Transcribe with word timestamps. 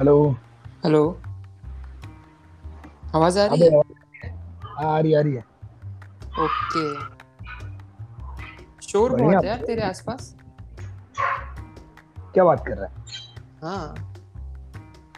Hello 0.00 0.30
hello 0.84 1.00
आवाज़ 3.14 3.38
आ 3.38 3.46
रही 3.46 3.62
है? 3.62 3.80
आ 4.78 4.98
रही 4.98 5.14
आ 5.14 5.20
रही 5.20 5.32
है। 5.34 5.40
ओके 6.44 6.84
शोर 8.86 9.16
बहुत 9.16 9.44
है 9.44 9.48
यार 9.48 9.64
तेरे 9.66 9.82
आसपास। 9.82 10.36
क्या 12.34 12.44
बात 12.44 12.66
कर 12.66 12.76
रहा 12.78 12.86
है? 12.86 12.92
हाँ। 13.62 14.14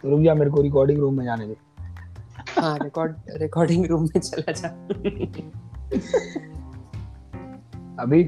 तो 0.01 0.09
रुक 0.09 0.21
जा 0.21 0.33
मेरे 0.33 0.51
को 0.51 0.61
रिकॉर्डिंग 0.61 0.99
रूम 0.99 1.17
में 1.17 1.25
जाने 1.25 1.47
दे। 1.47 1.55
हाँ 2.61 2.77
रिकॉर्ड 2.81 3.15
रिकॉर्डिंग 3.29 3.85
रूम 3.85 4.03
में 4.03 4.19
चला 4.19 4.51
जा। 4.51 4.67
अभी? 8.03 8.23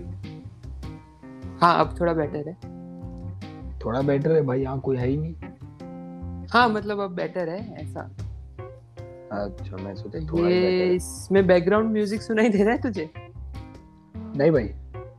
हाँ 1.61 1.79
अब 1.79 1.99
थोड़ा 1.99 2.13
बेटर 2.13 2.49
है। 2.49 2.55
थोड़ा 3.79 4.01
बेटर 4.01 4.31
है 4.31 4.41
भाई 4.41 4.61
यहाँ 4.61 4.79
कोई 4.79 4.97
है 4.97 5.07
ही 5.07 5.17
नहीं। 5.17 5.35
हाँ 6.55 6.67
मतलब 6.69 6.99
अब 6.99 7.15
बेटर 7.15 7.49
है 7.49 7.57
ऐसा। 7.81 8.01
अच्छा 9.33 9.77
मैं 9.77 9.95
सोचा 9.95 10.19
थोड़ा 10.27 10.49
ये 10.49 10.93
इसमें 10.95 11.45
बैकग्राउंड 11.47 11.91
म्यूज़िक 11.91 12.21
सुनाई 12.21 12.49
दे 12.49 12.63
रहा 12.63 12.73
है 12.73 12.81
तुझे? 12.81 13.09
नहीं 14.37 14.51
भाई 14.51 14.69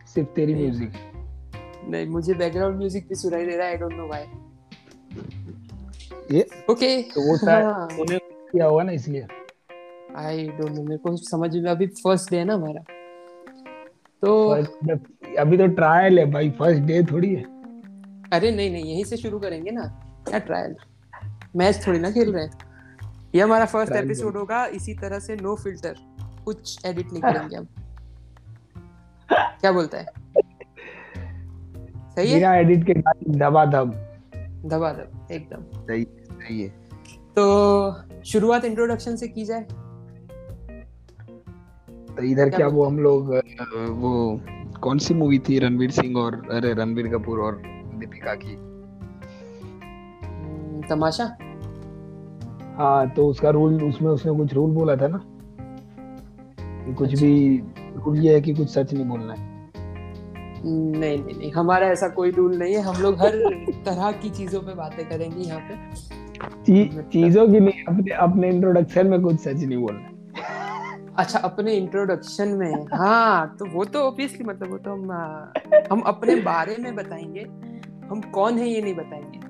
सिर्फ़ 0.07 0.29
तेरी 0.37 0.55
म्यूज़िक 0.55 0.93
नहीं 1.89 2.07
मुझे 2.07 2.35
बैकग्राउंड 2.35 2.79
म्यूज़िक 2.79 3.09
भी 3.09 3.15
सुनाई 3.15 3.47
दे 3.47 3.57
रहा 3.57 3.67
है 3.67 3.73
आई 3.73 3.79
डोंट 3.79 3.93
नो 3.93 4.07
व्हाई 4.07 4.25
ये? 6.33 6.47
ओके 6.71 6.91
तो 7.05 7.29
वो 7.29 7.37
शायद 7.37 7.65
हाँ। 7.65 7.89
तूने 7.89 8.19
किया 8.19 8.67
होगा 8.67 8.83
ना 8.83 8.93
इसलिए। 8.93 9.27
आई 10.17 10.47
डोंट 10.49 10.71
नो 10.71 10.83
मेरे 10.83 10.99
को 10.99 11.17
समझ 11.19 11.55
में 11.57 11.71
अभी 11.71 11.87
फ़र्स्ट 12.03 12.31
डे 12.31 12.39
है 12.39 12.45
ना 12.45 12.55
हमारा। 12.55 12.83
तो 14.23 14.49
अभी 15.41 15.57
तो 15.59 15.67
ट्रायल 15.77 16.19
है 16.19 16.31
भाई 16.33 16.51
फ़र्स्ट 16.59 16.83
डे 16.83 17.03
थोड़ी 17.13 17.35
है। 17.35 17.45
अरे 18.33 18.51
नहीं 18.51 18.71
नहीं 18.71 18.85
यहीं 18.85 19.05
से 19.05 19.17
शुरू 19.17 19.39
करेंगे 19.39 19.71
ना। 19.71 19.87
क्या 20.29 20.39
ट्रायल 20.41 20.77
मैच 21.57 21.87
थोड़ी 21.87 21.99
ना 21.99 22.11
खेल 22.11 22.33
रहे 22.33 22.45
हैं। 22.45 22.51
ये 23.35 23.41
हमारा 23.43 23.65
फ़र्स्ट 23.67 23.93
एपिसोड 23.93 24.37
होगा 24.37 24.65
इसी 24.67 24.95
तरह 24.95 25.19
से 25.19 25.37
नो 25.37 25.55
फ़िल्टर 25.55 25.95
कुछ 26.45 26.87
एडिट 26.87 27.13
नहीं 27.13 27.23
करेंगे 27.23 27.57
हम। 27.57 27.67
क्या 29.31 29.73
बोलता 29.73 29.99
है? 29.99 30.07
सही 32.11 32.29
है? 32.29 32.35
बिना 32.35 32.55
एडिट 32.55 32.87
के 32.87 32.95
गाली 32.95 33.39
दबा 33.39 33.65
दब 33.65 33.93
दबा 34.67 34.93
दब 34.93 35.29
एकदम। 35.33 35.63
सही 35.81 36.05
सही 36.31 36.61
है। 36.63 36.69
तो 37.39 37.45
शुरुआत 38.25 38.65
इंट्रोडक्शन 38.65 39.17
से 39.17 39.29
की 39.29 39.45
जाए। 39.45 39.63
तो 42.17 42.23
इधर 42.23 42.49
क्या 42.49 42.59
क्या 42.59 42.67
वो 42.67 42.85
हम 42.85 42.99
लोग 42.99 43.35
वो 43.97 44.41
कौन 44.81 44.99
सी 44.99 45.15
मूवी 45.15 45.39
थी 45.39 45.59
रणवीर 45.59 45.91
सिंह 45.91 46.17
और 46.19 46.35
अरे 46.53 46.73
रणवीर 46.75 47.09
कपूर 47.09 47.41
और 47.41 47.63
दीपिका 47.95 48.35
की? 48.35 48.55
हम्म, 50.27 50.89
तमाशा? 50.89 51.37
हाँ 52.77 53.11
तो 53.11 53.27
उसका 53.27 53.51
रूल 53.51 53.85
उसमें 53.85 54.11
उसने 54.11 54.33
कुछ 54.33 54.55
रूल 54.55 54.71
बोला 54.71 54.97
था 54.97 55.09
ना? 55.09 55.21
कि 56.61 56.95
कुछ 56.95 57.13
अच्छा। 57.13 57.27
भी 57.27 57.63
रूल 57.97 58.19
ये 58.19 58.35
है 58.35 58.41
कि 58.41 58.55
कुछ 58.55 58.69
सच 58.69 58.95
नहीं 58.95 59.05
बोलना 59.05 59.33
है। 59.33 59.57
नहीं 60.67 61.25
नहीं 61.25 61.39
नहीं 61.39 61.53
हमारा 61.53 61.87
ऐसा 61.87 62.09
कोई 62.09 62.31
रूल 62.31 62.57
नहीं 62.57 62.75
है। 62.75 62.81
हम 62.81 63.03
लोग 63.03 63.15
हर 63.15 63.31
तरह 63.85 64.13
की 64.13 64.31
चीज़ों 64.31 64.61
पे 64.61 64.75
बातें 64.75 65.09
करेंगे 65.09 65.41
यहाँ 65.41 65.61
पे। 65.61 65.77
ची, 66.65 66.85
मतलब- 66.85 67.13
चीज़ों 67.13 67.49
की 67.49 67.61
नहीं 67.61 67.85
अपने 67.89 68.15
अपने 68.15 68.49
इंट्रोडक्शन 68.49 69.07
में 69.07 69.23
कुछ 69.23 69.41
सच 69.41 69.65
नहीं 69.65 69.79
बोलना 69.79 70.09
अच्छा 71.17 71.39
अपने 71.39 71.73
इंट्रोडक्शन 71.73 72.49
में? 72.49 72.87
हाँ 72.95 73.57
तो 73.59 73.67
वो 73.67 73.85
तो 73.85 73.99
ऑब्वियसली 73.99 74.45
मतलब 74.45 74.71
वो 74.71 74.79
तो 74.79 74.91
हम 74.91 75.13
हम 75.93 76.01
अपने 76.01 76.35
बारे 76.37 76.77
में 76.81 76.95
बताएँगे। 76.95 77.41
हम 78.09 78.21
कौन 78.21 78.59
है 78.59 78.69
ये 78.69 78.83
नहीं 78.83 78.95
बताएँगे। 78.95 79.46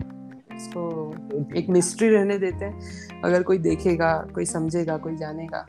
इसको 0.56 1.14
एक 1.56 1.68
मिस्ट्री 1.68 2.08
रहने 2.08 2.38
देते 2.38 2.64
हैं। 2.64 2.80
अगर 3.22 3.42
कोई 3.42 3.58
देखेगा 3.58 4.26
कोई 4.34 4.44
समझेगा 4.44 4.96
कोई 4.96 5.16
जानेगा 5.16 5.66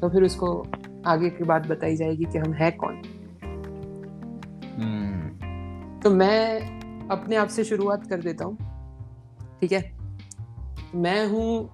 तो 0.00 0.08
फिर 0.08 0.22
उसको 0.22 0.66
आगे 1.06 1.30
की 1.30 1.44
बात 1.44 1.66
बताई 1.66 1.96
जाएगी 1.96 2.24
कि 2.24 2.38
हम 2.38 2.52
है 2.52 2.70
कौन। 2.70 3.02
हम्म, 4.78 6.00
तो 6.00 6.10
मैं 6.10 6.60
अपने 7.08 7.36
आप 7.36 7.48
से 7.48 7.64
शुरुआत 7.64 8.06
कर 8.06 8.20
देता 8.20 8.44
हूँ। 8.44 8.56
ठीक 9.60 9.72
है? 9.72 9.96
मैं 10.94 11.26
हूँ 11.26 11.70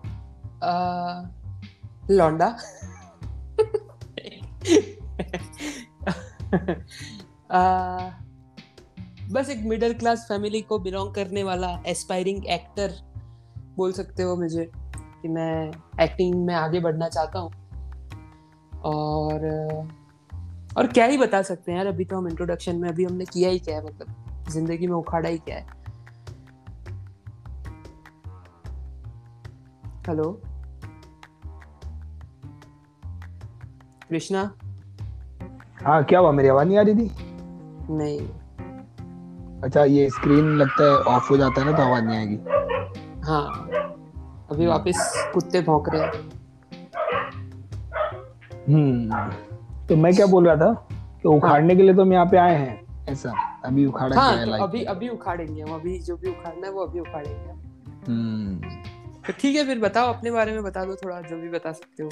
लौंडा। 2.11 2.59
आ, 7.51 8.11
बस 9.33 9.51
एक 9.51 9.63
मिडिल 9.65 9.93
क्लास 9.95 10.25
फैमिली 10.29 10.61
को 10.61 10.79
बिलोंग 10.79 11.15
करने 11.15 11.43
वाला 11.43 11.69
एस्पायरिंग 11.87 12.47
एक्टर 12.47 12.93
बोल 13.77 13.93
सकते 13.93 14.23
हो 14.23 14.35
मुझे 14.37 14.65
कि 14.97 15.29
मैं 15.29 15.71
एक्टिंग 16.03 16.35
में 16.47 16.55
आगे 16.55 16.81
बढ़ना 16.81 17.09
चाहता 17.09 17.39
हूँ। 17.39 17.51
और 18.85 19.47
और 20.77 20.87
क्या 20.87 21.05
ही 21.05 21.19
बता 21.19 21.43
सकते 21.43 21.73
हैं 21.73 21.79
यार 21.79 21.87
अभी 21.87 22.05
तो 22.05 22.17
हम 22.17 22.29
इंट्रोडक्शन 22.29 22.77
में 22.77 22.89
अभी 22.89 23.05
हमने 23.05 23.25
किया 23.25 23.51
ही 23.51 23.59
क्या 23.59 23.77
है 23.77 23.85
मतलब 23.87 24.45
ज़िंदगी 24.51 24.87
में 24.87 24.97
उखाड़ा 24.97 25.29
ही 25.29 25.39
क्या 25.39 25.57
है। 25.57 25.67
हेलो 30.09 30.31
कृष्णा? 34.11 34.43
हाँ 35.85 36.03
क्या 36.05 36.19
हुआ? 36.19 36.33
मेरी 36.33 36.49
आवाज़ 36.49 36.69
नहीं 36.69 36.79
आ 36.79 36.83
रही 36.83 36.95
थी? 36.95 37.11
नहीं। 37.95 38.29
अच्छा 39.65 39.85
ये 39.85 40.11
स्क्रीन 40.11 40.57
लगता 40.57 40.85
है 40.85 40.99
ऑफ़ 40.99 41.29
हो 41.31 41.37
जाता 41.37 41.61
है 41.61 41.71
ना 41.71 41.77
तो 41.77 41.83
आवाज़ 41.83 42.05
नहीं 42.05 42.19
आएगी। 42.19 42.39
हाँ। 43.21 43.71
अभी 44.51 44.67
वापस 44.67 45.31
कुत्ते 45.35 45.61
भौंक 45.61 45.89
रहे 45.89 46.03
हैं। 46.03 46.31
हम्म। 48.69 49.31
तो 49.87 49.97
मैं 49.97 50.15
क्या 50.15 50.27
बोल 50.27 50.47
रहा 50.47 50.57
था? 50.57 50.89
कि 50.93 51.29
उखाड़ने 51.29 51.77
के 51.77 51.83
लिए 51.83 51.95
तो 51.95 52.03
हम 52.03 52.13
यहाँ 52.13 52.27
पे 52.27 52.37
आए 52.37 52.55
हैं। 52.55 53.05
ऐसा। 53.09 53.61
अभी 53.65 53.87
उखाड़ा 53.87 54.21
हाँ 54.21 54.33
है 54.37 54.45
तो 54.45 54.51
लाइक 54.51 54.63
अभी 54.63 54.85
अभी 54.85 55.09
उखाड़ेंगे 55.09 55.63
हम। 55.63 55.75
अभी 55.75 55.99
जो 55.99 56.17
भी 56.17 56.31
उखाड़ना 56.31 56.67
है 56.67 56.73
वो 56.73 56.87
अभी 56.87 57.01
उखाड़ेंगे 57.01 57.51
हम्म। 58.13 58.61
तो 59.27 59.33
ठीक 59.41 59.57
है 59.57 59.67
फिर 59.67 59.79
बताओ 59.79 60.13
अपने 60.13 60.31
बारे 60.31 60.53
में 60.53 60.63
बता 60.63 60.85
दो 60.85 60.95
थोड़ा 60.95 61.21
जो 61.21 61.37
भी 61.37 61.49
बता 61.49 61.73
सकते 61.73 62.03
हो। 62.03 62.11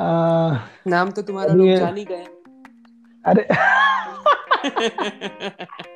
आ, 0.00 0.58
नाम 0.86 1.10
तो 1.10 1.22
तुम्हारा 1.22 1.54
लोग 1.54 1.76
जान 1.76 1.96
ही 1.96 2.04
गए। 2.04 2.26
अरे। 3.24 3.48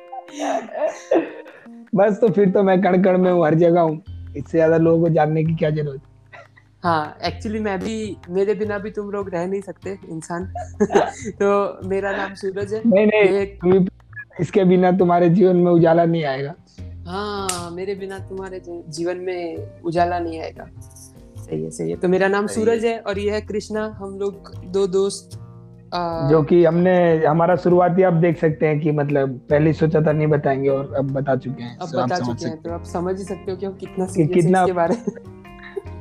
बस 1.95 2.17
तो 2.21 2.29
फिर 2.29 2.49
तो 2.51 2.63
मैं 2.63 2.81
कण 2.81 3.01
कण 3.03 3.17
में 3.17 3.31
हूँ 3.31 3.45
हर 3.45 3.55
जगह 3.55 3.81
हूँ। 3.81 4.01
इससे 4.37 4.57
ज़्यादा 4.57 4.77
लोगों 4.77 5.01
को 5.01 5.13
जानने 5.13 5.43
की 5.43 5.55
क्या 5.55 5.69
ज़रूरत? 5.69 6.01
हाँ 6.83 7.17
एक्चुअली 7.25 7.59
मैं 7.59 7.77
भी 7.79 8.17
मेरे 8.29 8.53
बिना 8.53 8.77
भी 8.77 8.91
तुम 8.91 9.09
लोग 9.11 9.29
रह 9.29 9.45
नहीं 9.47 9.61
सकते 9.61 9.97
इंसान। 10.09 10.45
तो 11.41 11.87
मेरा 11.89 12.11
नाम 12.11 12.33
सूरज 12.33 12.73
है। 12.73 12.81
नहीं 12.85 13.05
नहीं 13.07 13.85
इसके 14.41 14.63
बिना 14.63 14.91
तुम्हारे 14.91 15.29
जीवन 15.29 15.55
में 15.55 15.71
उजाला 15.71 16.05
नहीं 16.05 16.23
आएगा। 16.25 16.53
हाँ 17.07 17.69
मेरे 17.71 17.95
बिना 17.95 18.19
तुम्हारे 18.19 18.61
जीवन 18.65 19.17
में 19.17 19.81
उजाला 19.83 20.19
नहीं 20.19 20.41
आएगा। 20.41 20.67
सही 21.37 21.63
है 21.63 21.69
सही 21.69 21.89
है। 21.91 21.97
तो 21.97 22.07
मेरा 22.07 22.27
नाम 22.27 22.47
सूरज 22.47 22.85
है। 22.85 22.97
और 22.99 23.19
ये 23.19 23.31
है 23.31 23.41
कृष्णा। 23.41 23.85
हम 23.97 24.17
लोग 24.19 24.53
दो 24.65 24.85
दोस्त 24.87 25.37
आ, 25.93 26.29
जो 26.29 26.43
कि 26.43 26.65
हमने 26.65 27.25
हमारा 27.25 27.55
शुरुआती 27.55 28.03
आप 28.03 28.13
देख 28.13 28.39
सकते 28.39 28.67
हैं 28.67 28.79
कि 28.79 28.91
मतलब 28.91 29.41
पहले 29.49 29.73
सोचा 29.73 30.01
था 30.01 30.11
नहीं 30.11 30.27
बताएँगे 30.27 30.69
और 30.69 30.93
अब 30.97 31.11
बता 31.11 31.35
चुके 31.35 31.63
हैं 31.63 31.77
अब 31.77 31.87
बता 31.87 32.19
चुके 32.19 32.45
हैं 32.45 32.61
तो 32.61 32.73
आप 32.73 32.83
समझ 32.83 33.17
ही 33.17 33.23
सकते 33.23 33.51
हो 33.51 33.57
कि 33.57 33.65
हम 33.65 33.73
कितना 33.73 34.05
कि 34.05 34.27
कितना- 34.27 34.57
है 34.57 34.63
इसके 34.63 34.73
बारे 34.73 34.95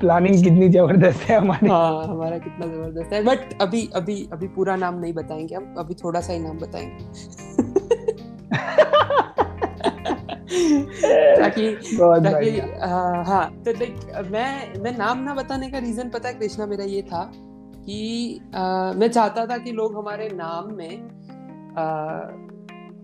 प्लानिंग 0.00 0.44
कितनी 0.44 0.68
ज़बरदस्त 0.68 1.20
है 1.20 1.38
हमारी। 1.38 1.68
हाँ 1.68 2.06
हमारा 2.06 2.38
कितना 2.38 2.66
ज़बरदस्त 2.66 3.12
है 3.12 3.24
बट 3.24 3.62
अभी 3.62 3.90
अभी 3.94 4.28
अभी 4.32 4.48
पूरा 4.48 4.76
नाम 4.76 5.00
नहीं 5.00 5.12
बताएँगे 5.12 5.54
हम 5.54 5.74
अभी 5.78 5.94
थोड़ा 5.94 6.20
सा 6.20 6.32
ही 6.32 6.38
नाम 6.38 6.58
बताएँगे। 6.58 7.04
ताकि 11.40 11.70
ताकि 12.24 12.60
हाँ 13.30 13.62
तो 13.64 13.70
लाइक 13.70 14.26
मैं 14.30 14.80
मैं 14.80 14.98
नाम 14.98 15.18
ना 15.18 15.34
बताने 15.34 15.70
का 15.70 15.78
रीजन 15.78 16.08
पता 16.08 16.28
है 16.28 16.34
कृष्णा 16.34 16.66
मेरा 16.66 16.84
ये 16.84 17.02
था 17.02 17.32
कि 17.90 18.40
आ, 18.54 18.92
मैं 18.92 19.08
चाहता 19.08 19.46
था 19.46 19.58
कि 19.58 19.72
लोग 19.72 19.96
हमारे 19.96 20.28
नाम 20.28 20.74
में 20.74 21.08
आ, 21.78 22.20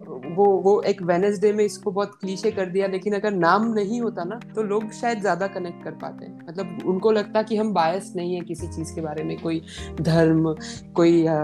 वो 0.09 0.45
वो 0.45 0.81
एक 0.83 1.03
वेनेसडे 1.03 1.53
में 1.53 1.65
इसको 1.65 1.91
बहुत 1.91 2.15
क्लीशे 2.21 2.51
कर 2.51 2.67
दिया 2.67 2.87
लेकिन 2.87 3.15
अगर 3.15 3.31
नाम 3.31 3.73
नहीं 3.75 4.01
होता 4.01 4.25
ना 4.25 4.41
तो 4.55 4.63
लोग 4.63 4.91
शायद 4.93 5.21
ज़्यादा 5.21 5.47
कनेक्ट 5.47 5.85
कर 5.85 5.91
पाते 5.91 6.27
मतलब 6.49 6.79
उनको 6.87 7.13
लगता 7.13 7.43
कि 7.43 7.57
हम 7.57 7.73
बायस 7.73 8.13
नहीं 8.17 8.35
है 8.35 8.41
किसी 8.41 8.67
चीज़ 8.67 8.95
के 8.95 9.01
बारे 9.01 9.25
में 9.25 9.41
कोई 9.41 9.63
धर्म 10.01 10.55
कोई 10.93 11.27
आ, 11.27 11.37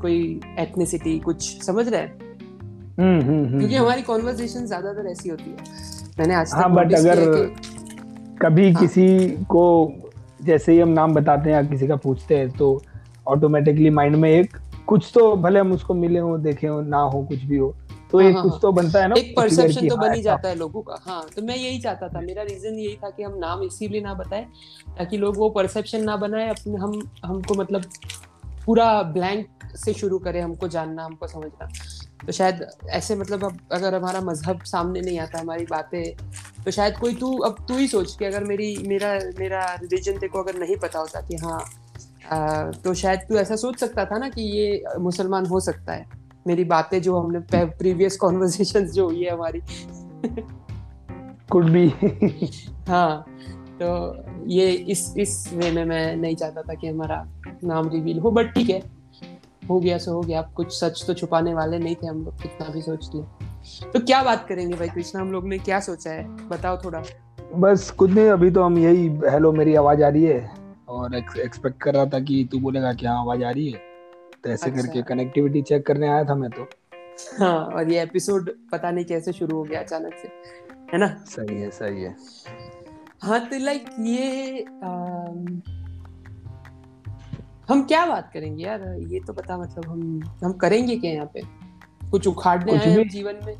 कोई 0.00 0.40
एथनिसिटी 0.58 1.18
कुछ 1.18 1.62
समझ 1.62 1.88
रहे 1.88 2.00
हैं? 2.00 2.18
हम्म 2.98 3.20
हम्म 3.20 3.44
हम्म 3.44 3.58
क्योंकि 3.58 3.74
हमारी 3.74 4.02
कॉन्वर्जेशन 4.02 4.66
ज़्यादातर 4.66 5.06
ऐसी 5.06 5.28
होती 5.28 5.50
है। 5.50 5.56
मैंने 6.18 6.34
आज 6.34 6.52
तक 6.52 6.56
हाँ 6.56 6.74
बट 6.74 6.94
अगर 6.94 7.24
कभी 8.42 8.72
हाँ। 8.72 8.82
किसी 8.82 9.28
को 9.28 9.64
जैसे 10.44 10.72
ही 10.72 10.80
हम 10.80 10.88
नाम 10.88 11.14
बताते 11.14 11.50
हैं 11.50 11.56
या 11.56 11.62
किसी 11.62 11.86
का 11.86 11.96
पूछते 11.96 12.36
हैं 12.36 12.50
तो 12.50 12.82
ऑटोमेटिकली 13.28 13.90
माइंड 13.90 14.16
में 14.16 14.30
एक 14.30 14.56
कुछ 14.86 15.10
तो 15.14 15.34
भले 15.36 15.60
हम 15.60 15.72
उसको 15.72 15.94
मिले 15.94 16.18
हो 16.18 16.36
देखे 16.38 16.66
हो 16.66 16.80
ना 16.80 17.00
हो 17.02 17.22
कुछ 17.22 17.38
भी 17.38 17.56
हो 17.56 17.74
तो 18.10 18.18
हाँ, 18.18 18.28
एक 18.28 18.34
हाँ, 18.34 18.42
कुछ 18.42 18.52
हाँ। 18.52 18.60
तो 18.60 18.72
बनता 18.72 19.02
है 19.02 19.08
ना 19.08 19.14
एक 19.18 19.32
परसेप्शन 19.36 19.88
तो 19.88 19.96
बन 19.96 20.14
ही 20.14 20.22
जाता 20.22 20.48
है 20.48 20.54
लोगों 20.54 20.82
का 20.82 20.98
हाँ 21.06 21.26
तो 21.36 21.42
मैं 21.42 21.56
यही 21.56 21.78
चाहता 21.78 22.08
था 22.08 22.20
मेरा 22.20 22.42
रीजन 22.42 22.78
यही 22.78 22.96
था 22.96 23.10
कि 23.10 23.22
हम 23.22 23.38
नाम 23.38 23.62
इसीलिए 23.62 24.00
ना 24.00 24.14
बताए 24.14 24.46
ताकि 24.98 25.16
लोग 25.16 25.36
वो 25.36 25.48
परसेप्शन 25.50 26.04
ना 26.04 26.16
बनाए 26.16 26.48
अपने 26.48 26.78
हम 26.78 27.00
हमको 27.24 27.54
मतलब 27.54 27.84
पूरा 28.66 29.02
ब्लैंक 29.02 29.46
से 29.76 29.92
शुरू 29.92 30.18
करें 30.18 30.40
हमको 30.42 30.68
जानना 30.68 31.04
हमको 31.04 31.26
समझना 31.26 31.68
तो 32.26 32.32
शायद 32.32 32.66
ऐसे 32.90 33.16
मतलब 33.16 33.44
अब 33.44 33.58
अगर 33.72 33.94
हमारा 33.94 34.20
मज़हब 34.20 34.62
सामने 34.62 35.00
नहीं 35.00 35.18
आता 35.18 35.40
हमारी 35.40 35.64
बातें 35.64 36.02
तो 36.64 36.70
शायद 36.70 36.96
कोई 36.96 37.14
तू 37.14 37.36
अब 37.38 37.64
तू 37.68 37.76
ही 37.76 37.88
सोच 37.88 38.16
कि 38.18 38.24
अगर 38.24 38.44
मेरी 38.44 38.76
मेरा 38.86 39.12
मेरा 39.38 39.64
रिलीजन 39.74 40.12
तेरे 40.12 40.28
को 40.28 40.42
अगर 40.42 40.58
नहीं 40.58 40.76
पता 40.76 40.98
होता 40.98 41.20
कि 41.20 41.36
हाँ 41.36 41.64
आ, 42.32 42.70
तो 42.70 42.94
शायद 42.94 43.20
तू 43.28 43.36
ऐसा 43.36 43.56
सोच 43.56 43.78
सकता 43.78 44.04
था 44.04 44.18
ना 44.18 44.28
कि 44.28 44.42
ये 44.42 44.84
मुसलमान 44.98 45.46
हो 45.46 45.60
सकता 45.60 45.92
है। 45.92 46.06
मेरी 46.46 46.64
बातें 46.64 47.02
जो 47.02 47.18
हमने 47.18 47.64
प्रीवियस 47.64 48.16
कॉन्वर्जेशन 48.16 48.86
जो 48.86 49.04
हुई 49.04 49.22
है 49.24 49.30
हमारी। 49.30 49.60
कुड 51.50 51.70
बी 51.70 51.88
हाँ 52.88 53.24
तो 53.82 54.48
ये 54.48 54.70
इस 54.70 55.14
इस 55.18 55.52
वे 55.52 55.70
में 55.70 55.84
मैं 55.84 56.16
नहीं 56.16 56.36
चाहता 56.36 56.62
था 56.62 56.74
कि 56.74 56.88
हमारा 56.88 57.24
नाम 57.64 57.88
रिवील 57.88 58.18
हो 58.18 58.30
बट 58.30 58.54
ठीक 58.54 58.70
है। 58.70 58.80
हो 59.72 59.78
गया 59.80 59.98
सो 59.98 60.12
हो 60.12 60.20
गया 60.20 60.40
अब 60.42 60.52
कुछ 60.54 60.72
सच 60.74 61.04
तो 61.06 61.14
छुपाने 61.14 61.54
वाले 61.54 61.78
नहीं 61.78 61.94
थे 61.96 62.06
हम 62.06 62.24
लोग 62.24 62.42
कितना 62.42 62.68
भी 62.68 62.82
सोच 62.82 63.08
ले 63.14 63.90
तो 63.92 64.00
क्या 64.00 64.22
बात 64.22 64.46
करेंगे 64.48 64.74
भाई 64.76 64.88
कृष्णा 64.88 65.20
हम 65.20 65.32
लोग 65.32 65.46
ने 65.48 65.58
क्या 65.58 65.80
सोचा 65.80 66.10
है? 66.10 66.24
बताओ 66.48 66.76
थोड़ा। 66.84 67.02
बस 67.56 67.90
कुछ 67.90 68.10
नहीं 68.10 68.28
अभी 68.28 68.50
तो 68.50 68.62
हम 68.62 68.78
यही 68.78 69.06
हेलो 69.30 69.52
मेरी 69.52 69.74
आवाज़ 69.74 70.02
आ 70.02 70.08
रही 70.08 70.24
है? 70.24 70.50
और 70.88 71.14
एक्सपेक्ट 71.14 71.80
कर 71.82 71.94
रहा 71.94 72.06
था 72.06 72.20
कि 72.20 72.48
तू 72.52 72.58
बोलेगा 72.58 72.92
कि 72.92 73.06
हाँ 73.06 73.18
आवाज़ 73.18 73.42
आ 73.44 73.50
रही 73.50 73.70
है। 73.70 73.78
तो 74.44 74.50
ऐसे 74.50 74.70
अच्छा। 74.70 74.82
करके 74.82 75.02
कनेक्टिविटी 75.02 75.62
चेक 75.62 75.86
करने 75.86 76.08
आया 76.08 76.24
था 76.24 76.34
मैं 76.34 76.50
तो। 76.50 76.68
हाँ 77.38 77.54
और 77.66 77.92
ये 77.92 78.02
एपिसोड 78.02 78.50
पता 78.72 78.90
नहीं 78.90 79.04
कैसे 79.04 79.32
शुरू 79.32 79.56
हो 79.56 79.62
गया 79.62 79.80
अचानक 79.80 80.14
से 80.22 80.28
है 80.92 80.98
ना? 80.98 81.06
सही 81.28 81.60
है 81.60 81.70
सही 81.70 82.02
है। 82.02 82.16
हाँ 83.22 83.38
तो 83.48 83.58
लाइक 83.58 83.84
ये 84.00 84.60
अम, 84.60 85.60
हम 87.72 87.82
क्या 87.82 88.06
बात 88.06 88.30
करेंगे 88.34 88.64
यार? 88.64 88.96
ये 89.00 89.20
तो 89.20 89.32
बता 89.32 89.58
मतलब 89.58 89.84
हम 89.86 90.22
हम 90.44 90.52
करेंगे 90.52 90.96
क्या 90.96 91.12
यहाँ 91.12 91.30
पे? 91.34 91.42
कुछ 92.10 92.26
उखाड़ने 92.26 92.72
कुछ 92.72 92.88
भी। 92.88 93.04
जीवन 93.04 93.34
में? 93.44 93.56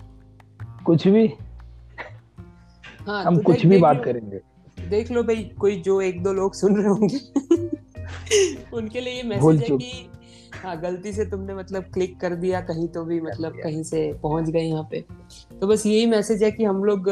कुछ 0.87 1.09
भी। 1.09 1.35
हाँ 3.07 3.25
हम 3.25 3.37
तो 3.37 3.43
कुछ 3.43 3.55
देख- 3.55 3.67
भी 3.67 3.71
देख 3.71 3.83
बात 3.83 4.03
करेंगे। 4.05 4.41
देख 4.89 5.11
लो 5.11 5.23
भाई 5.23 5.45
कोई 5.45 5.81
जो 5.81 6.01
एक 6.01 6.23
दो 6.23 6.33
लोग 6.33 6.55
सुन 6.55 6.77
रहे 6.77 6.87
होंगे। 6.87 7.17
उनके 8.73 9.01
लिए 9.01 9.13
ये 9.13 9.23
मैसेज 9.23 9.63
है। 9.63 9.79
कि 9.79 10.11
हाँ 10.63 10.81
गलती 10.81 11.13
से 11.13 11.27
तुमने 11.27 11.55
मतलब 11.55 11.83
क्लिक 11.83 12.21
कर 12.21 12.35
दिया 12.35 12.61
कहीं 12.61 12.89
तो 12.89 13.05
भी 13.05 13.21
मतलब 13.21 13.53
कहीं 13.53 13.83
से 13.83 14.13
पहुँच 14.23 14.51
गए 14.51 14.61
यहाँ 14.61 14.89
पे। 14.91 15.05
तो 15.61 15.67
बस 15.67 15.87
यही 15.87 16.07
मैसेज 16.07 16.43
है 16.43 16.51
कि 16.51 16.65
हम 16.65 16.85
लोग 16.85 17.05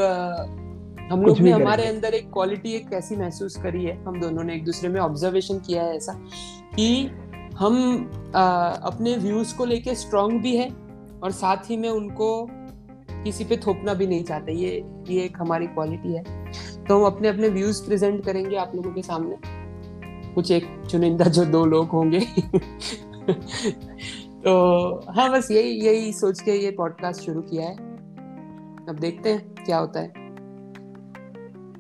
हम 1.10 1.22
लोग 1.22 1.38
ने 1.38 1.50
हमारे 1.50 1.86
अंदर 1.86 2.14
एक 2.14 2.32
क्वालिटी 2.32 2.72
एक 2.72 2.88
कैसी 2.88 3.16
महसूस 3.16 3.56
करी 3.56 3.84
है 3.84 4.04
हम 4.04 4.20
दोनों 4.20 4.42
ने 4.44 4.54
एक 4.54 4.64
दूसरे 4.64 4.88
में 4.88 5.00
ऑब्जर्वेशन 5.00 5.58
किया 5.58 5.82
है 5.82 5.96
ऐसा 5.96 6.12
कि 6.76 7.10
हम 7.56 8.06
अ, 8.34 8.76
अपने 8.82 9.16
व्यूज़ 9.16 9.56
को 9.56 9.64
लेके 9.64 9.94
स्ट्रांग 9.94 10.40
भी 10.40 10.56
है 10.56 10.70
और 11.22 11.30
साथ 11.30 11.56
ही 11.70 11.76
में 11.76 11.88
उनको 11.88 12.48
किसी 13.24 13.44
पे 13.44 13.56
थोपना 13.56 13.94
भी 13.94 14.06
नहीं 14.06 14.24
चाहते 14.24 14.52
ये 14.52 14.84
ये 15.08 15.22
एक 15.22 15.36
हमारी 15.40 15.66
क्वालिटी 15.66 16.12
है। 16.12 16.52
तो 16.84 16.98
हम 16.98 17.04
अपने 17.04 17.28
अपने 17.28 17.48
व्यूज़ 17.48 17.86
प्रेजेंट 17.86 18.24
करेंगे 18.24 18.56
आप 18.56 18.72
लोगों 18.74 18.92
के 18.92 19.02
सामने। 19.02 19.36
कुछ 20.34 20.50
एक 20.50 20.82
चुनिंदा 20.90 21.24
जो 21.24 21.44
दो 21.44 21.64
लोग 21.64 21.88
होंगे। 21.88 22.20
तो 24.44 24.94
हाँ 25.12 25.32
बस 25.32 25.50
यही 25.50 25.70
यही 25.70 26.12
सोच 26.12 26.40
के 26.40 26.52
ये 26.52 26.70
पॉडकास्ट 26.70 27.22
शुरू 27.22 27.42
किया 27.42 27.66
है। 27.66 27.76
अब 28.88 28.96
देखते 29.00 29.32
हैं 29.32 29.54
क्या 29.54 29.78
होता 29.78 30.00
है। 30.00 30.19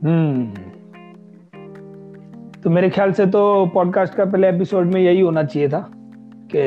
हम्म। 0.04 0.52
तो 2.60 2.70
मेरे 2.70 2.88
ख्याल 2.90 3.12
से 3.12 3.26
तो 3.26 3.40
पॉडकास्ट 3.66 4.14
का 4.14 4.24
पहले 4.24 4.48
एपिसोड 4.48 4.92
में 4.94 5.00
यही 5.00 5.20
होना 5.20 5.42
चाहिए 5.42 5.68
था 5.68 5.90
कि 6.54 6.60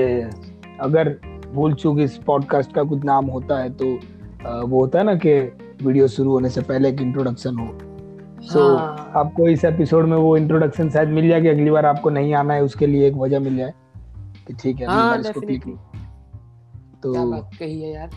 अगर 0.80 1.10
भूल 1.54 1.74
चूक 1.74 2.00
इस 2.00 2.18
पॉडकास्ट 2.18 2.74
का 2.74 2.84
कुछ 2.84 3.04
नाम 3.06 3.26
होता 3.26 3.60
है 3.60 3.70
तो 3.74 3.86
वो 4.68 4.80
होता 4.80 5.00
है 5.00 5.06
ना 5.06 5.16
कि 5.16 5.34
वीडियो 5.86 6.08
शुरू 6.08 6.32
होने 6.32 6.50
से 6.50 6.62
पहले 6.62 6.90
एक 6.90 7.02
इंट्रोडक्शन 7.02 7.58
हो। 7.58 7.68
सो 8.42 8.60
So, 8.60 8.78
हाँ, 8.80 9.12
आपको 9.16 9.48
इस 9.48 9.66
एपिसोड 9.66 10.06
में 10.06 10.18
वो 10.18 10.36
इंट्रोडक्शन 10.38 10.90
शायद 10.90 11.10
मिल 11.10 11.28
जाए 11.28 11.42
कि 11.42 11.48
अगली 11.48 11.72
बार 11.72 11.86
आपको 11.86 12.10
नहीं 12.10 12.34
आना 12.34 12.54
है 12.54 12.64
उसके 12.64 12.88
लिए 12.88 13.08
एक 13.08 13.14
वजह 13.14 13.40
मिल 13.40 13.58
जाए 13.58 13.74
कि 14.48 14.54
ठीक 14.54 14.80
है 14.80 14.86
अगली 14.86 14.98
हाँ 14.98 15.10
बार 15.10 15.20
इसको 15.20 15.42
क्लिक 15.42 15.64
तो 17.04 17.14
क्या 17.14 17.26
बात 17.26 17.50
कही 17.60 17.82
है 17.82 17.94
यार। 17.94 18.10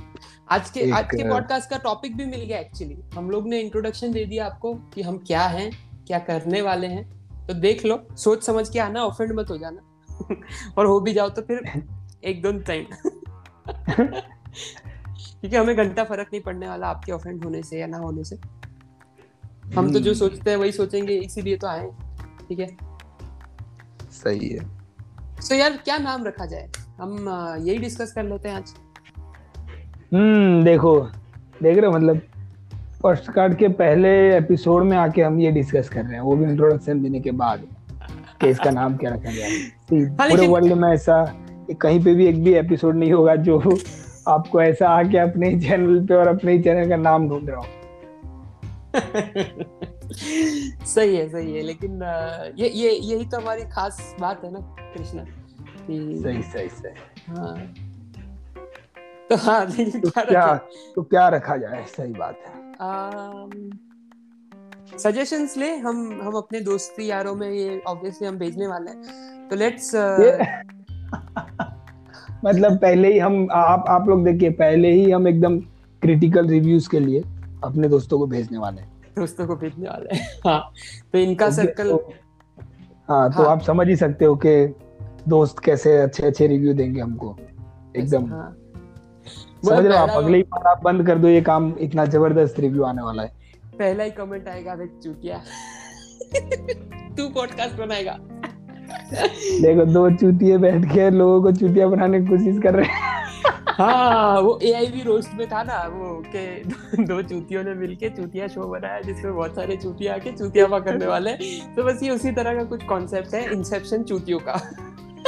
आज 0.50 0.70
के 0.70 0.90
आज 0.90 1.04
के 1.04 1.28
पॉडकास्ट 1.28 1.70
का 1.70 1.78
टॉपिक 1.78 2.16
भी 2.16 2.25
मिल 2.25 2.40
गया 2.40 2.58
एक्चुअली 2.58 2.96
हम 3.14 3.31
लोग 3.31 3.48
ने 3.48 3.60
इंट्रोडक्शन 3.60 4.12
दे 4.12 4.25
दिया 4.25 4.46
आपको 4.46 4.75
कि 4.75 5.02
हम 5.02 5.19
क्या 5.19 5.46
हैं 5.46 5.70
क्या 6.06 6.19
करने 6.19 6.62
वाले 6.62 6.87
हैं। 6.87 7.04
तो 7.46 7.54
देख 7.54 7.84
लो 7.84 8.08
सोच 8.16 8.44
समझ 8.44 8.69
के 8.69 8.78
आना 8.78 9.04
ऑफेंड 9.04 9.32
मत 9.32 9.50
हो 9.50 9.58
जाना। 9.58 9.81
और 10.78 10.87
हो 10.87 11.00
भी 11.00 11.12
जाओ 11.12 11.28
तो 11.28 11.43
फिर 11.43 11.82
एक 12.25 12.43
दो 12.43 12.52
टाइम 12.52 12.84
क्योंकि 13.69 15.56
हमें 15.56 15.76
घंटा 15.76 16.04
फ़र्क 16.04 16.28
नहीं 16.32 16.40
पड़ने 16.40 16.69
वाला 16.69 16.87
आपके 16.87 17.12
ऑफेंड 17.12 17.44
होने 17.44 17.62
से 17.62 17.81
या 17.81 17.87
ना 17.87 17.98
होने 17.98 18.25
से। 18.25 18.37
हम 19.76 19.93
तो 19.93 19.98
जो 19.98 20.10
हम्म, 20.10 20.19
सोचते 20.19 20.50
हैं 20.50 20.56
वही 20.56 20.72
सोचेंगे 20.72 21.14
इसीलिए 21.14 21.56
तो 21.56 21.66
आए 21.66 21.90
ठीक 22.48 22.58
है? 22.58 22.76
सही 24.10 24.48
है। 24.48 24.64
तो 25.48 25.54
यार 25.54 25.76
क्या 25.76 25.98
नाम 25.98 26.25
रखा 26.25 26.46
जाए? 26.46 26.70
हम 27.00 27.28
यही 27.60 27.78
डिस्कस 27.78 28.12
कर 28.12 28.25
लेते 28.25 28.48
हैं 28.48 28.56
आज। 28.56 28.75
हम्म 30.12 30.64
देखो 30.64 31.00
देख 31.62 31.79
रहे 31.79 31.87
हो 31.87 31.93
मतलब 31.93 32.20
फ़र्स्ट 33.03 33.31
कार्ड 33.31 33.56
के 33.56 33.69
पहले 33.69 34.37
एपिसोड 34.37 34.82
में 34.82 34.97
आके 34.97 35.23
हम 35.23 35.41
ये 35.41 35.50
डिस्कस 35.50 35.88
कर 35.88 36.03
रहे 36.03 36.14
हैं 36.14 36.20
वो 36.20 36.37
भी 36.37 36.44
इंट्रोडक्शन 36.44 37.03
देने 37.03 37.20
के 37.20 37.31
बाद 37.31 37.62
कि 38.41 38.49
इसका 38.49 38.70
नाम 38.70 38.97
क्या 38.97 39.11
रखा 39.11 39.31
जाए 39.31 39.49
हाँ, 40.00 40.29
पूरे 40.31 40.47
वर्ल्ड 40.49 40.73
में 40.73 40.88
ऐसा 40.88 41.25
कहीं 41.81 42.05
पे 42.05 42.14
भी 42.14 42.26
एक 42.26 42.44
भी 42.44 42.55
एपिसोड 42.55 42.97
नहीं 42.97 43.12
होगा 43.12 43.37
जो 43.37 43.58
आपको 44.29 44.62
ऐसा 44.62 44.88
आके 44.88 45.19
अपने 45.19 45.49
ही 45.50 45.61
चैनल 45.61 46.06
पे 46.06 46.14
और 46.14 46.29
अपने 46.29 46.53
ही 46.53 46.62
चैनल 46.62 46.88
का 46.88 46.97
नाम 46.97 47.29
ढूंढ 47.29 47.50
रहा 47.50 47.58
हो। 47.58 47.67
सही 50.85 51.17
है 51.17 51.29
सही 51.29 51.56
है 51.56 51.62
लेकिन 51.62 52.03
ये 52.58 52.69
ये 52.69 52.91
यही 52.91 53.25
तो 53.25 53.37
हमारी 53.37 53.62
खास 53.62 54.17
बात 54.20 54.44
है 54.44 54.53
ना 54.53 54.58
कृष्णा 54.97 55.25
सही 55.25 56.43
सही 56.43 56.69
सही। 56.69 56.91
हाँ। 57.29 57.86
तो 59.31 59.37
हाँ 59.37 59.67
लेकिन 59.67 60.00
तो 60.00 60.11
क्या 60.11 60.25
क्या 60.25 60.55
तो 60.94 61.02
क्या 61.02 61.28
रखा 61.28 61.56
जाए? 61.56 61.84
सही 61.96 62.12
बात 62.12 62.39
है। 62.46 62.56
सजेशंस 64.98 65.56
ले 65.56 65.77
हम 65.77 66.20
हम 66.22 66.32
अपने 66.32 66.60
दोस्ती 66.60 67.06
यारों 67.06 67.34
में 67.34 67.51
ये 67.51 67.82
ऑब्वियसली 67.86 68.29
हम 68.29 68.39
भेजने 68.39 68.67
वाले 68.67 68.91
हैं। 68.91 69.03
तो 69.48 69.56
लेट्स 69.56 69.94
ये- 69.94 70.46
मतलब 72.44 72.77
पहले 72.79 73.12
ही 73.12 73.19
हम 73.19 73.48
आप 73.53 73.84
आप 73.89 74.08
लोग 74.08 74.24
देखिए 74.24 74.51
पहले 74.51 74.93
ही 74.93 75.10
हम 75.10 75.29
एकदम 75.29 75.58
क्रिटिकल 76.03 76.46
रिव्यूज़ 76.48 76.89
के 76.91 77.01
लिए 77.01 77.20
अपने 77.65 77.89
दोस्तों 77.89 78.19
को 78.19 78.27
भेजने 78.27 78.58
वाले 78.58 78.81
हैं। 78.82 78.93
दोस्तों 79.19 79.46
को 79.46 79.56
भेजने 79.56 79.89
वाले 79.89 80.17
हैं 80.17 80.41
हाँ। 80.46 80.72
तो 81.12 81.19
इनका 81.19 81.51
सर्कल 81.51 81.91
तो- 81.91 82.12
हाँ 83.08 83.32
तो 83.32 83.43
हाँ। 83.43 83.51
आप 83.51 83.60
समझ 83.62 83.89
ही 83.89 83.96
सकते 83.96 84.24
हो 84.24 84.36
कि 84.36 84.74
दोस्त 85.29 85.58
कैसे 85.58 85.96
अच्छे 85.98 86.27
अच्छे 86.27 86.46
रिव्यू 86.46 86.74
देंगे 86.74 87.01
हमको। 87.01 87.36
एकदम। 87.96 88.31
हाँ। 88.31 88.56
समझ 89.69 89.87
रहे 89.87 89.99
हो 89.99 90.05
आप? 90.05 90.11
अगली 90.11 90.43
बार 90.43 90.67
आप 90.67 90.82
बंद 90.82 91.06
कर 91.06 91.19
दो 91.19 91.29
ये 91.29 91.41
काम 91.41 91.75
इतना 91.81 92.05
ज़बरदस्त 92.05 92.61
रिव्यू 92.61 92.82
आने 92.82 93.03
वाला 93.03 93.23
है। 93.23 93.29
पहला 93.79 94.05
ही 94.05 94.11
कमेंट 94.11 94.49
आएगा 94.49 94.75
वे 94.75 94.87
चूतिया। 94.87 95.43
तू 97.17 97.29
पॉडकास्ट 97.29 97.77
बनाएगा। 97.77 98.19
देखो 99.63 99.85
दो 99.85 100.11
चूतिए 100.11 100.58
बैठ 100.58 100.85
के 100.85 101.11
लोगों 101.11 101.43
को 101.43 101.53
चूतिया 101.58 101.87
बनाने 101.87 102.20
की 102.20 102.27
कोशिश 102.27 102.63
कर 102.63 102.75
रहे 102.75 102.87
हैं। 102.87 103.05
हाँ 103.69 104.41
वो 104.41 104.58
एआईवी 104.63 105.03
रोस्ट 105.03 105.31
में 105.35 105.46
था 105.49 105.63
ना 105.63 105.82
वो 105.94 106.23
के 106.37 106.46
दो 107.05 107.23
चूतियों 107.23 107.65
ने 107.65 107.75
मिलके 107.75 108.08
चूतिया 108.08 108.46
शो 108.49 108.61
बनाया 108.61 109.01
जिसमें 109.01 109.35
बहुत 109.35 109.55
सारे 109.55 109.77
चूतिया 109.77 110.15
आके 110.15 110.32
चूतिया 110.32 110.67
पकड़ने 110.67 111.06
वाले 111.06 111.32
तो 111.77 111.82
बस 111.82 112.03
ये 112.03 112.11
उसी 112.11 112.32
तरह 112.32 112.55
का 112.55 112.65
कुछ 112.65 112.85
कॉन्सेप्ट 112.85 113.35
है 113.35 113.53
इंसेप्शन 113.53 114.03
चूतियों 114.03 114.39
का। 114.39 114.61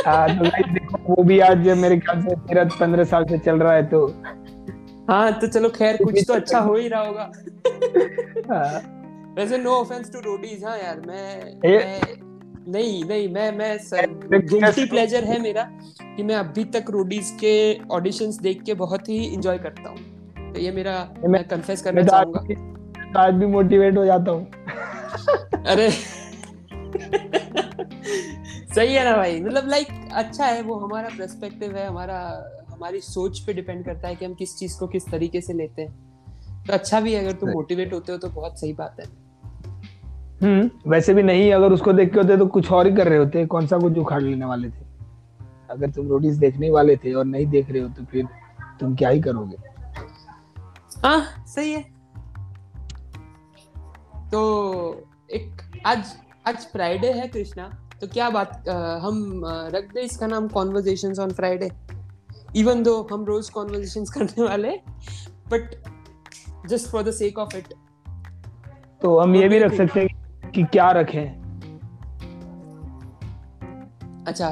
हाँ 0.09 0.39
तो 0.39 0.45
देखो 0.45 1.15
वो 1.15 1.23
भी 1.23 1.39
आज 1.41 1.69
मेरे 1.69 1.99
ख्याल 1.99 2.23
से 2.23 2.35
तेरह 2.37 2.65
पंद्रह 2.81 3.05
साल 3.05 3.25
से 3.25 3.39
चल 3.39 3.57
रहा 3.57 3.73
है 3.73 3.87
तो। 3.87 4.07
हाँ 5.11 5.33
तो 5.41 5.47
चलो 5.47 5.69
खैर 5.69 5.97
कुछ 5.97 6.25
तो 6.29 6.35
अच्छा 6.35 6.59
हो 6.59 6.75
ही 6.75 6.89
रहा 6.89 7.03
होगा। 7.03 7.23
हाँ, 8.55 8.81
वैसे 9.37 9.59
नो 9.59 9.71
ऑफेंस 9.71 10.13
टू 10.13 10.19
रोडीज 10.21 10.65
हाँ 10.65 10.79
यार 10.79 11.01
मैं, 11.07 11.45
मैं 11.65 12.01
नहीं 12.73 13.05
नहीं 13.05 13.29
मैं 13.35 13.53
मैं 13.53 13.79
गिल्टी 14.41 14.85
प्लेजर 14.87 15.25
है 15.25 15.43
मेरा 15.43 15.63
कि 16.17 16.23
मैं 16.23 16.35
अभी 16.35 16.65
तक 16.65 16.85
रोडीज 16.91 17.31
के 17.31 17.79
ऑडिशंस 17.91 18.39
देख 18.39 18.63
के 18.63 18.75
बहुत 18.75 19.09
ही 19.09 19.35
एंजॉय 19.35 19.59
करता 19.59 19.89
हूँ। 19.89 19.99
तो 20.55 20.61
ये 20.61 20.71
मेरा 20.71 21.09
मैं- 21.19 21.31
मैं 21.31 21.45
कन्फेस 21.45 21.83
करना 21.83 22.03
तो 22.03 22.09
चाहूँगा। 22.09 22.41
तो 23.13 23.19
आज 23.19 23.35
भी 23.35 23.47
मोटिवेट 23.47 23.97
हो 23.97 24.05
जाता 24.05 24.31
हूँ। 24.33 24.47
अरे। 25.67 25.91
सही 28.75 28.95
है 28.95 29.05
ना 29.05 29.17
भाई? 29.17 29.41
मतलब 29.41 29.69
लाइक 29.69 29.89
अच्छा 30.13 30.47
है 30.47 30.63
वो 30.63 30.75
हमारा 30.75 31.09
पर्सपेक्टिव 31.09 31.77
है 31.77 31.87
हमारा 31.87 32.19
हमारी 32.71 33.01
सोच 33.01 33.39
पे 33.41 33.53
डिपेंड 33.53 33.85
करता 33.85 34.09
है 34.09 34.17
कि 34.17 34.25
हम 34.25 34.35
किस 34.35 34.57
चीज़ 34.57 34.79
को 34.79 34.87
किस 34.87 35.11
तरीके 35.11 35.41
से 35.41 35.53
लेते 35.53 35.83
हैं। 35.83 36.65
तो 36.67 36.73
अच्छा 36.73 37.01
भी 37.01 37.15
है 37.15 37.21
अगर 37.21 37.33
तुम 37.33 37.51
मोटिवेट 37.51 37.93
होते 37.93 38.13
हो 38.13 38.19
तो 38.19 38.29
बहुत 38.29 38.61
सही 38.61 38.73
बात 38.73 39.01
है। 39.01 39.07
हम्म 40.43 40.91
वैसे 40.91 41.15
भी 41.15 41.23
नहीं 41.23 41.53
अगर 41.53 41.73
उसको 41.73 41.93
देख 41.93 42.13
के 42.13 42.21
होते 42.21 42.37
तो 42.37 42.47
कुछ 42.47 42.71
और 42.73 42.87
ही 42.87 42.95
कर 42.97 43.09
रहे 43.09 43.19
होते 43.19 43.47
कौन 43.47 43.67
सा 43.67 43.79
कुछ 43.79 43.99
उखाड़ 43.99 44.23
लेने 44.23 44.45
वाले 44.45 44.69
थे? 44.69 44.87
अगर 45.71 45.91
तुम 45.91 46.09
रोडीज 46.09 46.39
देखने 46.39 46.71
वाले 46.71 46.97
थे 46.97 47.13
और 47.13 47.25
नहीं 47.25 47.47
देख 47.47 47.71
रहे 47.71 47.83
हो 47.83 47.89
तो 47.89 48.05
फिर 48.05 48.27
तुम 48.81 48.95
क्या 48.97 49.09
ही 49.09 49.21
करोगे? 49.21 49.57
हाँ 50.99 51.45
सही 51.47 51.73
है। 51.73 51.83
तो 54.31 54.41
एक 55.31 55.83
आज 55.87 56.13
आज 56.47 56.67
फ्राइडे 56.67 57.13
है 57.13 57.29
कृष्णा। 57.29 57.71
तो 58.01 58.07
क्या 58.07 58.31
बात 58.31 58.69
अ, 58.69 58.75
हम 59.03 59.43
रख 59.47 59.93
दे 59.95 60.01
इसका 60.01 60.27
नाम 60.27 60.49
conversation 60.49 61.15
on 61.21 61.33
Friday 61.33 61.71
even 62.57 62.83
though 62.83 63.09
हम 63.13 63.25
रोज 63.25 63.49
कॉन्वर्जेशंस 63.51 64.11
करने 64.19 64.43
वाले 64.43 64.71
but 65.51 65.75
just 66.69 66.89
for 66.91 67.03
the 67.03 67.11
sake 67.11 67.39
of 67.39 67.57
it 67.57 67.75
तो 69.03 69.19
हम 69.19 69.37
ये 69.37 69.49
भी 69.49 69.59
रख 69.59 69.75
सकते 69.75 70.01
हैं 70.01 70.51
कि 70.51 70.63
क्या 70.63 70.91
रखें। 70.91 71.39
अच्छा 74.27 74.49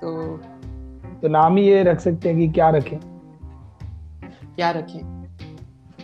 तो 0.00 0.36
तो 1.22 1.28
नाम 1.28 1.56
ही 1.56 1.66
ये 1.66 1.82
रख 1.82 2.00
सकते 2.00 2.28
हैं 2.28 2.38
कि 2.38 2.48
क्या 2.48 2.68
रखें। 2.70 2.98
क्या 4.56 4.70
रखें? 4.70 5.00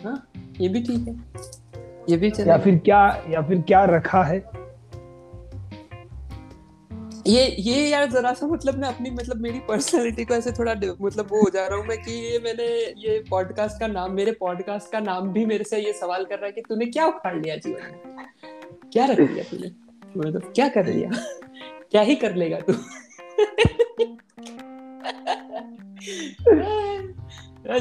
हाँ 0.05 0.31
ये 0.61 0.69
भी 0.69 0.83
ठीक 0.83 1.09
है। 1.09 1.15
ये 2.11 2.17
भी 2.17 2.33
या 2.49 2.59
फिर 2.59 2.79
क्या 2.79 3.01
या 3.31 3.43
फिर 3.43 3.61
क्या 3.63 3.85
रखा 3.85 4.23
है। 4.23 4.39
ये 7.29 7.57
ये 7.59 7.89
यार 7.89 8.11
जरा 8.11 8.33
सा 8.33 8.47
मतलब 8.47 8.79
मैं 8.79 8.89
अपनी 8.89 9.11
मतलब 9.11 9.37
मेरी 9.37 9.59
पर्सनालिटी 9.59 10.25
को 10.25 10.35
ऐसे 10.35 10.53
थोड़ा 10.53 10.75
मतलब 11.03 11.29
वो 11.31 11.41
हो 11.41 11.51
जा 11.51 11.67
रहा 11.67 11.79
हूँ 11.79 11.87
मैं 11.87 12.03
कि 12.03 12.33
ये 12.33 12.39
मैंने 12.39 12.95
ये 13.09 13.25
पॉडकास्ट 13.31 13.81
का 13.81 13.87
नाम 13.87 14.13
मेरे 14.13 14.33
पॉडकास्ट 14.33 14.93
का 14.93 15.01
नाम 15.01 15.29
भी 15.29 15.47
मेरे 15.47 15.65
से 15.65 15.79
ये 15.79 15.93
सवाल 15.93 16.25
कर 16.25 16.35
रहा 16.35 16.47
है 16.47 16.53
कि 16.53 16.61
तूने 16.61 16.87
क्या 16.87 17.07
उखाड़ 17.07 17.43
लिया 17.43 17.57
जीवन 17.57 17.83
में? 17.83 18.01
क्या 18.93 19.07
रख 19.07 19.21
लिया 19.21 19.45
तूने? 19.45 19.73
मतलब 20.17 20.53
क्या 20.55 20.69
कर 20.69 20.87
लिया? 20.87 21.11
क्या 21.91 22.03
ही 22.03 22.17
कर 22.17 22.35
लेगा 22.35 22.61
तू? 22.61 22.73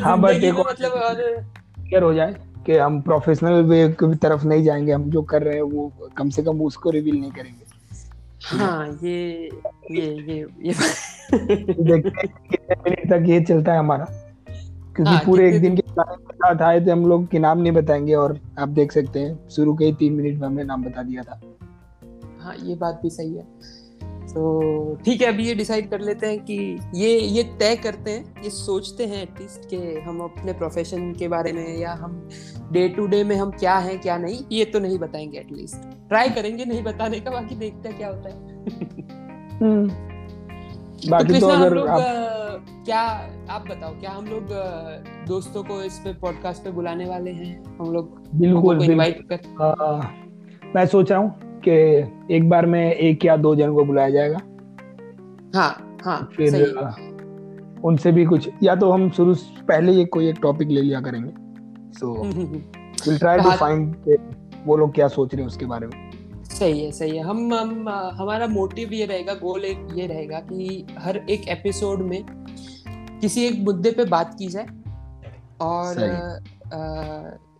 हाँ, 0.04 0.18
में 0.18 0.52
और- 0.52 0.68
मतलब 0.68 0.92
क्लियर 0.92 2.04
हो 2.04 2.14
जाए 2.14 2.36
कि 2.66 2.78
हम 2.78 3.02
प्रोफेशनल 3.02 3.52
वे 3.52 3.90
की 3.90 4.16
तरफ़ 4.16 4.46
नहीं 4.46 4.64
जाएँगे 4.64 4.92
हम 4.92 5.10
जो 5.10 5.22
कर 5.22 5.44
रहे 5.44 5.56
हैं 5.56 5.62
वो 5.62 6.10
कम 6.18 6.30
से 6.30 6.44
कम 6.44 6.62
उसको 6.62 6.90
रिवील 6.90 7.16
नहीं 7.16 7.32
करेंगे। 7.32 7.67
हाँ 8.48 8.88
ये 9.04 9.50
ये 9.92 10.02
ये 10.02 10.48
ये 10.62 10.74
देखते 11.84 12.28
कितने 12.28 12.76
मिनट 12.76 13.10
तक 13.10 13.30
ये 13.30 13.42
चलता 13.42 13.74
है 13.74 13.80
हमारा। 13.80 14.06
क्योंकि 14.96 15.12
हाँ, 15.12 15.22
पूरे 15.26 15.56
एक 15.56 15.62
दिन 15.62 15.76
के 15.76 15.84
साथ 15.92 16.62
आए 16.62 16.86
थे 16.86 16.92
हम 16.92 17.06
लोग 17.06 17.28
के 17.28 17.40
नाम 17.40 17.58
नहीं 17.58 17.72
बताएँगे 17.72 18.14
और 18.14 18.40
आप 18.60 18.70
देख 18.70 18.92
सकते 18.92 19.20
हैं 19.20 19.50
शुरू 19.50 19.76
के 19.76 19.86
ही 19.86 19.94
तीन 19.94 20.14
मिनट 20.14 20.40
में 20.40 20.48
हमने 20.48 20.64
नाम 20.64 20.84
बता 20.84 21.04
दिया 21.04 21.24
था। 21.24 21.42
हाँ 22.40 22.56
ये 22.64 22.76
बात 22.76 23.00
भी 23.04 23.10
सही 23.10 23.36
है। 23.36 23.48
तो 24.28 24.96
ठीक 25.06 25.22
है 25.22 25.28
अभी 25.28 25.48
ये 25.48 25.56
डिसाइड 25.56 25.90
कर 25.90 26.00
लेते 26.00 26.28
हैं 26.28 26.40
कि 26.40 26.80
ये 26.96 27.20
ये 27.20 27.44
तय 27.44 27.76
करते 27.76 28.12
हैं 28.12 28.44
ये 28.44 28.50
सोचते 28.50 29.06
हैं 29.06 29.24
एटलीस्ट 29.24 29.70
कि 29.70 29.78
हम 30.00 30.20
अपने 30.20 30.54
प्रोफेशन 30.54 31.14
के 31.14 31.28
बारे 31.28 31.52
में 31.52 31.78
या 31.78 31.94
हम 31.94 32.30
डे 32.72 32.90
टू 32.90 33.08
डे 33.08 33.24
में 33.24 33.36
हम 33.36 33.52
क्या 33.52 33.78
हैं 33.78 34.00
क्या 34.02 34.18
नहीं 34.18 34.40
ये 34.52 34.66
तो 34.66 34.80
नहीं 34.80 35.00
बताएँगे 35.00 35.38
एटलीस्ट 35.38 35.78
ट्राई 36.08 36.30
करेंगे 36.30 36.66
नहीं 36.66 36.84
बताने 36.84 37.20
का 37.20 37.32
बाकी 37.32 37.56
देखते 37.56 37.90
हैं 37.90 37.98
क्या 37.98 38.08
होता 38.08 38.30
है। 38.30 38.58
तो 40.98 41.10
बाकी 41.10 41.40
तो 41.40 41.50
हम 41.50 41.64
अगर 41.64 41.88
आप 41.88 42.66
क्या 42.86 43.02
आप 43.50 43.68
बताओ 43.68 44.00
क्या 44.00 44.12
हम 44.12 44.26
लोग 44.26 44.48
दोस्तों 45.28 45.64
को 45.64 45.82
इस 45.84 46.00
पे 46.00 46.14
पॉडकास्ट 46.14 46.64
पे 46.64 46.72
बुलाने 46.72 47.06
वाले 47.06 47.32
हैं? 47.32 47.78
हम 47.80 47.94
लोग 47.94 48.24
बिल्कुल 48.36 48.78
बिल्कुल। 48.78 48.92
इनवाइट 48.92 49.28
कर 49.34 49.64
आ, 49.64 50.02
मैं 50.76 50.86
सोच 50.86 51.12
रहा 51.12 51.20
हूँ 51.20 51.47
कि 51.68 52.36
एक 52.36 52.50
बार 52.50 52.66
में 52.66 52.94
एक 52.94 53.26
या 53.26 53.36
दो 53.38 53.56
जन 53.56 53.74
को 53.74 53.84
बुलाया 53.86 54.10
जाएगा। 54.10 54.40
हाँ 55.56 56.00
हाँ 56.04 56.30
फिर 56.36 56.50
सही। 56.52 57.16
उनसे 57.82 58.12
भी 58.12 58.26
कुछ 58.26 58.50
या 58.64 58.76
तो 58.76 58.92
हम 58.92 59.10
शुरू 59.10 59.34
पहले 59.68 59.92
ही 59.92 60.06
कोई 60.06 60.28
एक 60.30 60.40
टॉपिक 60.42 60.68
ले 60.68 60.82
लिया 60.82 61.02
करेंगे। 61.02 61.32
So. 62.00 62.14
Will 63.08 63.18
try 63.20 63.40
to. 63.40 63.52
Find 63.52 63.96
वो 64.66 64.78
लोग 64.78 64.94
क्या 64.94 65.08
सोच 65.08 65.34
रहे 65.34 65.42
हैं 65.42 65.48
उसके 65.48 65.66
बारे 65.66 65.88
में। 65.88 66.44
सही 66.44 66.84
है 66.86 66.92
सही 66.92 67.18
है। 67.18 67.24
हम 67.24 67.54
हम 67.54 67.90
हमारा 67.90 68.48
मोटिव 68.48 68.94
ये 68.94 69.06
रहेगा 69.06 69.34
गोल 69.34 69.66
एक 69.66 69.88
ये 69.96 70.08
रहेगा 70.08 70.40
कि 70.40 70.86
हर 71.00 71.18
एक 71.30 71.48
एपिसोड 71.48 72.00
में 72.00 72.24
किसी 73.22 73.46
एक 73.46 73.60
मुद्दे 73.60 73.92
पे 73.92 74.06
बात 74.06 74.36
की 74.40 74.48
जाए। 74.48 74.68
और 75.62 75.96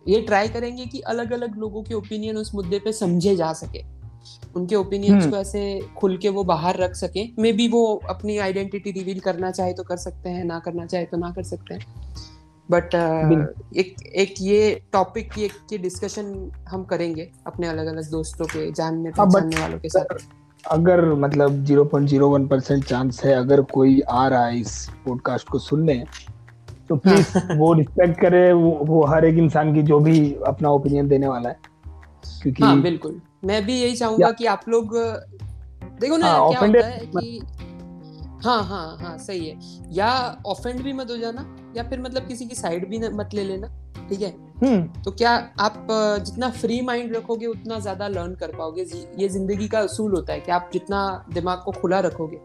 ये 0.08 0.20
ट्राई 0.22 0.48
करेंगे 0.48 0.86
कि 0.86 1.00
अलग 1.08 1.32
अलग 1.32 1.56
लोगों 1.58 1.82
के 1.82 1.94
ओपिनियन 1.94 2.36
उस 2.36 2.54
मुद्दे 2.54 2.78
पे 2.78 2.92
समझे 2.94 3.34
जा 3.36 3.52
सके 3.54 3.82
उनके 4.56 4.74
ओपिनियंस 4.76 5.22
हम्म। 5.22 5.30
को 5.30 5.36
ऐसे 5.36 5.80
खुल 5.98 6.16
के 6.16 6.28
वो 6.28 6.44
बाहर 6.44 6.76
रख 6.76 6.94
सके 6.94 7.26
मे 7.38 7.52
बी 7.52 7.68
वो 7.68 7.84
अपनी 8.08 8.38
आइडेंटिटी 8.38 8.90
रिवील 8.92 9.20
करना 9.20 9.50
चाहे 9.50 9.72
तो 9.72 9.82
कर 9.82 9.96
सकते 9.98 10.28
हैं 10.28 10.44
ना 10.44 10.58
करना 10.58 10.86
चाहे 10.86 11.04
तो 11.04 11.16
ना 11.16 11.30
कर 11.30 11.42
सकते 11.44 11.74
हैं 11.74 12.16
बट 12.68 12.94
बिल्कुल। 12.94 13.78
एक 13.78 13.94
एक 14.16 14.34
ये 14.40 14.80
टॉपिक 14.92 15.32
की 15.32 15.44
एक 15.44 15.52
की 15.70 15.78
डिस्कशन 15.78 16.50
हम 16.68 16.84
करेंगे 16.84 17.30
अपने 17.46 17.68
अलग 17.68 17.86
अलग 17.86 18.10
दोस्तों 18.10 18.46
के 18.46 18.70
जानने 18.72 19.10
हाँ, 19.10 19.26
पहचानने 19.26 19.60
वालों 19.60 19.78
के 19.78 19.88
साथ 19.88 20.16
अगर 20.64 21.04
मतलब 21.16 21.64
0.01 21.66 22.48
परसेंट 22.48 22.84
चांस 22.84 23.22
है 23.24 23.32
अगर 23.34 23.60
कोई 23.72 24.00
आ 24.02 24.26
रहा 24.28 24.46
है 24.46 24.58
इस 24.60 24.74
पॉडकास्ट 25.06 25.48
को 25.48 25.58
सुनने 25.60 26.02
तो 26.88 26.96
प्लीज़ 26.96 27.38
वो 27.52 27.72
रिस्पेक्ट 27.72 28.20
करे 28.20 28.52
वो, 28.52 28.70
वो 28.70 29.04
हर 29.06 29.24
एक 29.24 29.36
इंसान 29.38 29.74
की 29.74 29.82
जो 29.82 29.98
भी 30.00 30.36
अपना 30.46 30.70
ओपिनियन 30.70 31.08
देने 31.08 31.28
वाला 31.28 31.48
है। 31.48 31.56
क्योंकि 32.42 32.64
हाँ 32.64 32.80
बिल्कुल। 32.80 33.20
मैं 33.44 33.66
भी 33.66 33.80
यही 33.80 33.96
चाहूँगा 33.96 34.30
कि 34.30 34.46
आप 34.46 34.60
लोग 34.68 34.96
देखो 36.00 36.16
ना 36.16 36.26
हाँ, 36.26 36.48
क्या 36.48 36.60
होता 36.60 36.86
है 36.86 37.06
कि 37.16 37.40
हाँ 38.44 38.64
हाँ 38.64 38.98
हाँ 39.00 39.18
सही 39.18 39.48
है। 39.48 39.58
या 39.92 40.42
ऑफेंड 40.46 40.82
भी 40.82 40.92
मत 40.92 41.10
हो 41.10 41.16
जाना 41.16 41.56
या 41.76 41.82
फिर 41.82 42.00
मतलब 42.00 42.26
किसी 42.26 42.46
की 42.46 42.54
साइड 42.54 42.88
भी 42.88 42.98
न- 42.98 43.14
मत 43.14 43.30
ले 43.34 43.44
लेना 43.44 43.66
ठीक 44.08 44.20
है? 44.22 44.34
हम्म। 44.64 45.02
तो 45.02 45.10
क्या 45.10 45.50
आप 45.60 45.86
जितना 46.26 46.50
फ्री 46.50 46.80
माइंड 46.80 47.16
रखोगे 47.16 47.46
उतना 47.46 47.78
ज़्यादा 47.78 48.08
लर्न 48.08 48.34
कर 48.34 48.48
पाओगे? 48.48 48.82
ये 49.18 49.28
ज़िंदगी 49.28 49.68
का 49.68 49.78
असूल 49.78 50.12
होता 50.12 50.32
है 50.32 50.40
कि 50.40 50.52
आप 50.52 50.70
जितना 50.72 51.26
दिमाग 51.34 51.62
को 51.64 51.72
खुला 51.72 52.00
रखोगे। 52.00 52.36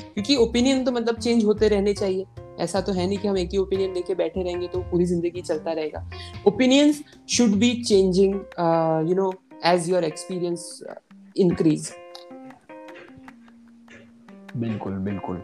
क्योंकि 0.00 0.36
ओपिनियन 0.36 0.84
तो 0.84 0.92
मतलब 0.92 1.16
चेंज 1.16 1.44
होते 1.44 1.68
रहने 1.68 1.94
चाहिए। 1.94 2.24
ऐसा 2.60 2.80
तो 2.80 2.92
है 2.92 3.06
नहीं 3.06 3.18
कि 3.18 3.28
हम 3.28 3.38
एक 3.38 3.48
ही 3.52 3.58
ओपिनियन 3.58 3.94
लेके 3.94 4.14
बैठे 4.14 4.42
रहेंगे 4.42 4.66
तो 4.68 4.78
पूरी 4.90 5.04
ज़िंदगी 5.04 5.40
चलता 5.42 5.72
रहेगा। 5.72 6.08
Opinions 6.48 7.02
should 7.28 7.56
be 7.58 7.72
changing 7.82 8.34
you 9.10 9.14
know 9.16 9.32
as 9.66 9.90
your 9.90 10.04
experience 10.04 10.80
increase 11.36 11.90
बिल्कुल 14.56 14.92
बिल्कुल। 14.92 15.42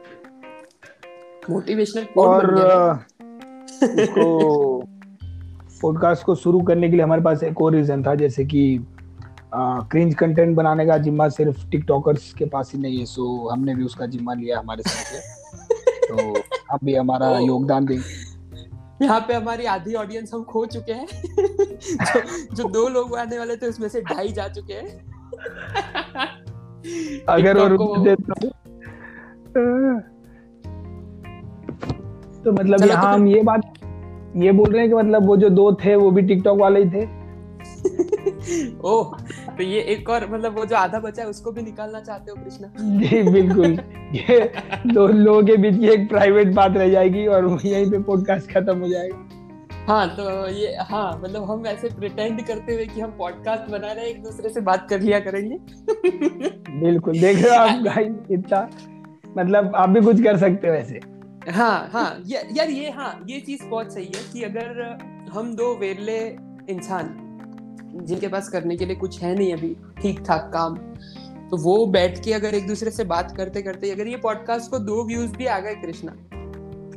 मोटिवेशनल 1.50 2.06
और 2.18 3.04
इसको 3.82 4.82
पॉडकास्ट 5.82 6.24
को 6.24 6.34
शुरू 6.34 6.60
करने 6.62 6.88
के 6.88 6.96
लिए 6.96 7.04
हमारे 7.04 7.22
पास 7.22 7.42
एक 7.42 7.62
और 7.62 7.74
रीजन 7.74 8.02
था 8.02 8.14
जैसे 8.14 8.44
कि 8.44 8.64
क्रिंज 9.54 10.14
कंटेंट 10.14 10.56
बनाने 10.56 10.86
का 10.86 10.96
जिम्मा 10.98 11.28
सिर्फ़ 11.28 11.68
टिकटॉकर्स 11.70 12.32
के 12.34 12.44
पास 12.44 12.70
ही 12.74 12.78
नहीं 12.80 12.98
है 12.98 13.04
सो 13.06 13.48
हमने 13.48 13.74
भी 13.74 13.84
उसका 13.84 14.06
जिम्मा 14.06 14.34
लिया 14.34 14.58
हमारे 14.58 14.82
साथ 14.82 15.40
तो 16.10 16.40
हम 16.70 16.78
भी 16.84 16.94
हमारा 16.94 17.38
योगदान 17.38 17.84
देंगे 17.84 18.32
यहाँ 19.02 19.20
पे 19.20 19.34
हमारी 19.34 19.64
आधी 19.64 19.94
ऑडियंस 19.94 20.30
हम 20.34 20.42
खो 20.42 20.66
चुके 20.66 20.92
हैं। 20.92 21.06
जो, 21.82 22.20
जो 22.54 22.68
दो 22.68 22.88
लोग 22.88 23.16
आने 23.16 23.38
वाले 23.38 23.56
थे 23.56 23.66
उसमें 23.66 23.88
से 23.88 24.00
ढाई 24.02 24.28
जा 24.28 24.48
चुके 24.48 24.74
हैं। 24.74 25.12
अगर 27.28 27.58
वो 27.58 27.96
TikTok 27.96 28.42
रुक 28.42 28.52
तो 29.46 30.00
तो 32.44 32.52
मतलब 32.52 32.80
तो 32.80 32.86
यहाँ 32.86 33.14
हम 33.14 33.26
ये 33.26 33.42
बात 33.42 33.60
ये 34.36 34.52
बोल 34.52 34.72
रहे 34.72 34.80
हैं 34.80 34.90
कि 34.90 34.96
मतलब 34.96 35.26
वो 35.26 35.36
जो 35.36 35.48
दो 35.48 35.72
थे 35.72 35.96
वो 35.96 36.10
भी 36.10 36.22
टिकटॉक 36.22 36.58
वाले 36.58 36.84
ही 36.84 36.90
थे। 36.90 37.04
ओह 38.80 39.16
तो 39.56 39.62
ये 39.62 39.80
एक 39.82 40.08
और 40.10 40.30
मतलब 40.32 40.58
वो 40.58 40.64
जो 40.64 40.76
आधा 40.76 40.98
बचा 41.00 41.22
है 41.22 41.28
उसको 41.28 41.52
भी 41.52 41.62
निकालना 41.62 42.00
चाहते 42.00 42.30
हो 42.30 42.36
कृष्णा? 42.44 42.68
जी 42.98 43.22
बिल्कुल। 43.22 43.78
ये 44.14 44.52
दो 44.86 45.06
लोगों 45.06 45.42
के 45.42 45.56
बीच 45.56 45.82
एक 45.90 46.08
प्राइवेट 46.08 46.54
बात 46.54 46.76
रह 46.76 46.88
जाएगी 46.90 47.26
और 47.26 47.60
यहीं 47.64 47.90
पे 47.90 47.98
पॉडकास्ट 47.98 48.50
खत्म 48.50 48.78
हो 48.78 48.88
जाएगा। 48.88 49.28
हाँ 49.86 50.08
तो 50.16 50.48
ये 50.48 50.74
हाँ 50.80 51.20
मतलब 51.24 51.50
हम 51.50 51.66
ऐसे 51.66 51.88
प्रिटेंड 51.88 52.46
करते 52.46 52.74
हुए 52.74 52.86
कि 52.86 53.00
हम 53.00 53.10
पॉडकास्ट 53.10 53.70
बना 53.70 53.92
रहे 53.92 54.04
हैं 54.04 54.10
एक 54.10 54.22
दूसरे 54.22 54.48
से 54.48 54.60
बात 54.60 54.86
कर 54.90 55.00
लिया 55.00 55.20
करेंगे। 55.20 55.56
बिल्कुल 56.80 57.20
देख 57.20 57.42
रहे 57.42 57.56
हो 57.56 57.64
आप 57.64 57.82
गाइस 57.82 58.30
इतना 58.30 58.68
मतलब 59.38 59.72
आप 59.76 59.88
भी 59.88 60.00
कुछ 60.00 60.22
कर 60.22 60.36
सकते 60.36 60.68
हो 60.68 60.74
ऐसे। 60.74 61.00
हाँ 61.50 61.90
हाँ 61.92 62.22
या, 62.26 62.40
यार 62.52 62.70
ये 62.70 62.90
हाँ 62.90 63.24
ये 63.28 63.40
चीज़ 63.40 63.64
बहुत 63.64 63.94
सही 63.94 64.04
है 64.04 64.32
कि 64.32 64.42
अगर 64.42 65.30
हम 65.32 65.54
दो 65.54 65.74
वेरले 65.76 66.18
इंसान 66.72 67.21
जिनके 67.94 68.28
पास 68.28 68.48
करने 68.48 68.76
के 68.76 68.86
लिए 68.86 68.96
कुछ 68.96 69.20
है 69.22 69.34
नहीं 69.34 69.52
अभी 69.52 69.74
ठीक 70.02 70.20
ठाक 70.26 70.50
काम। 70.54 70.76
तो 71.50 71.56
वो 71.56 71.84
बैठ 71.88 72.18
के 72.24 72.32
अगर 72.32 72.54
एक 72.54 72.66
दूसरे 72.66 72.90
से 72.90 73.04
बात 73.04 73.34
करते 73.36 73.62
करते 73.62 73.90
अगर 73.90 74.06
ये 74.06 74.16
पॉडकास्ट 74.16 74.70
को 74.70 74.78
दो 74.80 75.04
व्यूज़ 75.04 75.36
भी 75.36 75.46
आ 75.46 75.58
गए 75.58 75.74
कृष्णा 75.76 76.12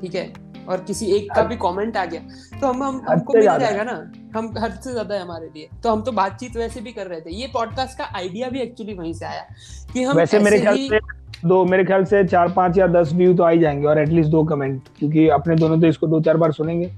ठीक 0.02 0.16
है? 0.16 0.32
और 0.70 0.84
किसी 0.84 1.06
एक 1.16 1.28
का 1.32 1.42
भी 1.44 1.56
कमेंट 1.58 1.98
आ 1.98 2.06
गया 2.06 2.60
तो 2.60 2.68
हम 2.68 2.84
हम 2.84 3.02
हमको 3.10 3.34
मिल 3.34 3.44
जाएगा 3.44 3.84
ना? 3.84 4.12
हम 4.36 4.54
हद 4.58 4.80
से 4.84 4.92
ज़्यादा 4.92 5.16
है 5.16 5.22
हमारे 5.22 5.48
लिए। 5.48 5.68
तो 5.84 5.92
हम 5.92 6.02
तो 6.02 6.12
बातचीत 6.12 6.56
वैसे 6.58 6.82
भी 6.82 6.92
कर 6.92 7.08
रहे 7.08 7.22
थे। 7.22 7.36
ये 7.36 7.48
पॉडकास्ट 7.54 7.98
का 7.98 8.06
आइडिया 8.16 8.50
भी 8.50 8.60
एक्चुअली 8.60 8.94
वहीं 8.94 9.14
से 9.14 9.26
आया 9.26 9.46
कि 9.94 10.04
हम 10.04 10.18
वैसे 10.18 10.40
मेरे 10.40 10.60
ख्याल 10.60 10.78
से 10.90 11.00
दो 11.48 11.64
मेरे 11.66 11.84
ख्याल 11.86 12.06
से 12.06 12.24
चार 12.28 12.52
पाँच 12.52 12.78
या 12.78 12.88
दस 12.90 13.14
व्यू 13.14 13.34
तो 13.34 13.44
आ 13.44 13.50
ही 13.50 13.60
जाएँगे 13.60 13.88
और 13.88 14.00
एटलीस्ट 14.00 14.32
दो 14.32 14.44
कमेंट 14.44 14.82
क्योंकि 15.00 15.28
अपने 15.30 15.56
दोनों 15.56 15.80
तो 15.82 15.88
इसको 15.88 16.08
दो 16.08 16.22
चार 16.22 16.38
बार 16.38 16.52
सुनेंगे। 16.52 16.92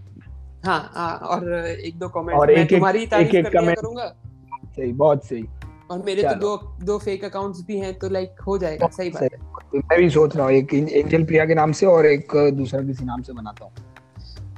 हाँ 0.65 0.91
हाँ 0.93 1.17
और 1.17 1.53
एक 1.69 1.99
दो 1.99 2.09
कमेंट 2.09 2.39
और 2.39 2.47
मैं 2.47 2.53
एक-एक- 2.53 2.71
तुम्हारी 2.71 3.05
तारीफ़ 3.07 3.31
कर 3.31 3.37
लिया 3.37 3.51
comment- 3.51 3.79
करूँगा। 3.79 4.15
सही 4.75 4.91
बहुत 4.91 5.25
सही। 5.25 5.45
और 5.91 6.03
मेरे 6.05 6.23
तो 6.23 6.35
दो 6.35 6.57
दो 6.83 6.97
फेक 6.97 7.25
अकाउंट्स 7.25 7.61
भी 7.67 7.77
हैं 7.79 7.93
तो 7.99 8.09
लाइक 8.09 8.41
हो 8.47 8.57
जाएगा 8.57 8.87
सही 8.87 9.09
बात 9.09 9.23
है। 9.23 9.29
मैं 9.75 9.99
भी 9.99 10.09
सोच 10.09 10.35
रहा 10.35 10.45
हूँ 10.45 10.53
एक 10.53 10.73
एंजल 10.73 11.23
प्रिया 11.23 11.45
के 11.45 11.55
नाम 11.55 11.71
से 11.71 11.85
और 11.85 12.05
एक 12.05 12.51
दूसरा 12.53 12.81
किसी 12.81 13.05
नाम 13.05 13.21
से 13.21 13.33
बनाता 13.33 13.65
हूँ। 13.65 13.73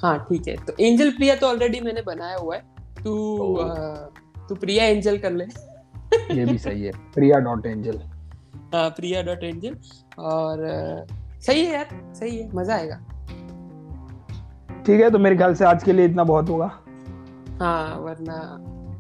हाँ 0.02 0.26
ठीक 0.30 0.48
है। 0.48 0.56
तो 0.56 0.74
एंजल 0.80 1.12
प्रिया 1.12 1.36
तो 1.36 1.48
ऑलरेडी 1.48 1.80
मैंने 1.80 2.02
बनाया 2.02 2.38
हुआ 2.38 2.56
है। 2.56 2.62
तू 3.04 3.58
तू 4.50 4.56
प्रिया 4.56 4.86
एंजल 4.86 5.18
कर 5.18 5.32
ले। 5.32 5.46
ये 6.36 6.46
भी 6.46 6.58
सही 6.58 6.84
है 6.84 6.92
प्रिया 6.92 7.40
डॉट 7.40 7.66
एंजल 7.66 7.98
हाँ 8.74 8.90
प्रिया 8.90 9.22
डॉट 9.22 9.44
एंजल 9.44 9.76
और 10.20 10.58
सही 11.42 11.66
है 11.66 11.74
यार 11.74 12.14
सही 12.16 12.38
है 12.38 12.50
मज़ा 12.56 12.76
आएगा। 12.76 13.19
ठीक 14.86 15.02
है 15.02 15.10
तो 15.12 15.20
मेरे 15.20 15.36
ख्याल 15.36 15.54
से 15.54 15.66
आज 15.66 15.84
के 15.84 15.94
लिए 15.94 16.06
इतना 16.06 16.24
बहुत 16.24 16.50
होगा। 16.50 16.72
हाँ 17.60 18.00
वरना 18.00 18.36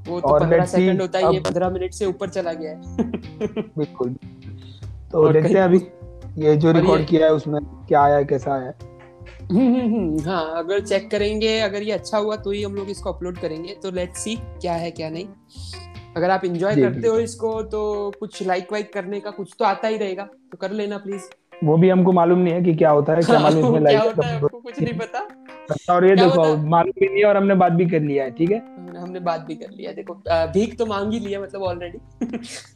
वो 0.07 0.19
तो 0.19 0.39
पंद्रह 0.39 0.65
सेकंड 0.65 1.01
होता 1.01 1.19
है 1.19 1.33
ये 1.33 1.39
पंद्रह 1.39 1.69
मिनट 1.69 1.93
से 1.93 2.05
ऊपर 2.05 2.29
चला 2.29 2.53
गया 2.53 2.71
है। 2.71 2.79
बिल्कुल। 3.77 4.09
तो 5.11 5.29
देखते 5.29 5.53
हैं 5.53 5.61
अभी 5.61 5.77
ये 6.37 6.55
जो 6.55 6.71
रिकॉर्ड 6.71 7.05
किया 7.05 7.25
है 7.25 7.33
उसमें 7.33 7.59
क्या 7.87 8.01
आया 8.01 8.21
कैसा 8.23 8.53
आया। 8.53 8.73
हम्म, 9.51 9.67
हम्म, 9.75 9.95
हम्म, 9.95 10.29
हाँ 10.29 10.59
अगर 10.59 10.79
चेक 10.79 11.09
करेंगे 11.11 11.59
अगर 11.59 11.83
ये 11.83 11.91
अच्छा 11.91 12.17
हुआ 12.17 12.35
तो 12.35 12.51
ही 12.51 12.63
हम 12.63 12.75
लोग 12.75 12.89
इसको 12.89 13.11
अपलोड 13.13 13.37
करेंगे। 13.37 13.75
तो 13.83 13.91
लेट्स 13.91 14.19
सी 14.19 14.35
क्या 14.61 14.73
है 14.73 14.91
क्या 14.91 15.09
नहीं। 15.09 15.27
अगर 16.17 16.29
आप 16.29 16.45
इंजॉय 16.45 16.75
करते 16.75 17.07
हो 17.07 17.19
इसको 17.19 17.61
तो 17.63 18.11
कुछ 18.19 18.41
लाइक 18.43 18.71
वाइक 18.71 18.93
करने 18.93 19.19
का 19.19 19.31
कुछ 19.31 19.55
तो 19.59 19.65
आता 19.65 19.87
ही 19.87 19.97
रहेगा। 19.97 20.23
तो 20.23 20.57
कर 20.57 20.71
लेना 20.71 20.97
प्लीज़ 20.97 21.29
वो 21.63 21.77
भी 21.77 21.89
हमको 21.89 22.11
मालूम 22.11 22.39
नहीं 22.39 22.53
है 22.53 22.61
कि 22.63 22.73
क्या 22.73 22.89
होता 22.89 23.13
है 23.13 23.21
क्या 23.21 23.39
मालूम 23.39 23.65
इसमें 23.65 23.79
लाइक 23.91 24.48
कुछ 24.59 24.79
नहीं 24.81 24.93
पता। 24.97 25.19
और 25.93 26.05
ये 26.05 26.15
देखो 26.15 26.45
मालूम 26.57 26.91
भी 26.99 27.07
नहीं 27.07 27.23
और 27.23 27.37
हमने 27.37 27.55
बात 27.55 27.71
भी 27.71 27.85
कर 27.89 27.99
लिया 27.99 28.23
है 28.23 28.31
ठीक 28.31 28.51
है? 28.51 28.59
हमने 28.97 29.19
बात 29.19 29.41
भी 29.41 29.55
कर 29.55 29.69
लिया 29.69 29.91
देखो 29.91 30.13
भीख 30.53 30.77
तो 30.77 30.85
मांग 30.85 31.11
ही 31.13 31.19
लिया 31.19 31.41
मतलब 31.41 31.63
ऑलरेडी 31.63 31.97